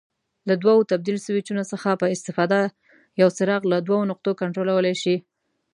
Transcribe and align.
له 0.47 0.53
دوو 0.61 0.87
تبدیل 0.91 1.17
سویچونو 1.25 1.63
څخه 1.71 1.89
په 2.01 2.05
استفاده 2.15 2.59
یو 3.21 3.29
څراغ 3.37 3.61
له 3.71 3.77
دوو 3.87 3.99
نقطو 4.11 4.31
کنټرولولای 4.41 4.95
شي. 5.03 5.15